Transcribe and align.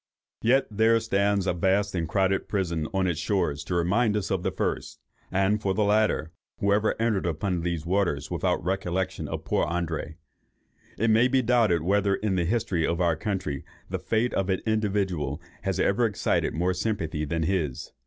Yet 0.41 0.65
there 0.71 0.99
stands 0.99 1.45
a 1.45 1.53
vast 1.53 1.93
and 1.93 2.09
crowded 2.09 2.47
prison 2.49 2.87
on 2.91 3.05
its 3.05 3.19
shores 3.19 3.63
to 3.65 3.75
remind 3.75 4.17
us 4.17 4.31
of 4.31 4.41
the 4.41 4.49
first—and 4.49 5.61
for 5.61 5.75
the 5.75 5.83
latter, 5.83 6.31
who 6.57 6.73
ever 6.73 6.99
entered 6.99 7.27
upon 7.27 7.61
these 7.61 7.85
waters 7.85 8.31
without 8.31 8.61
a 8.61 8.63
recollection 8.63 9.27
of 9.27 9.45
poor 9.45 9.63
André? 9.67 10.15
It 10.97 11.11
may 11.11 11.27
be 11.27 11.43
doubted 11.43 11.83
whether 11.83 12.15
in 12.15 12.33
the 12.33 12.45
history 12.45 12.83
of 12.83 12.99
our 12.99 13.15
country 13.15 13.63
the 13.91 13.99
fate 13.99 14.33
of 14.33 14.49
an 14.49 14.61
individual 14.65 15.39
has 15.61 15.79
ever 15.79 16.07
excited 16.07 16.55
more 16.55 16.73
sympathy 16.73 17.23
than 17.23 17.43
his. 17.43 17.91